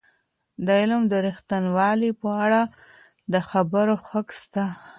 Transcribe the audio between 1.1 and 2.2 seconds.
د ریښتینوالی